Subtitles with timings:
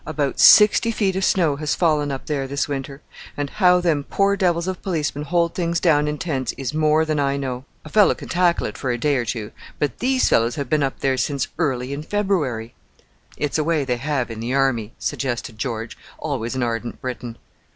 [0.03, 3.03] About sixty feet of snow has fallen up there this winter;
[3.37, 7.19] and how them poor devils of policemen hold things down in tents is more than
[7.19, 7.65] I know.
[7.85, 10.81] A fellow can tackle it for a day or two, but these fellows have been
[10.81, 12.73] up there since early in February!"
[13.37, 17.37] "It's a way they have in the Army," suggested George, always an ardent Briton.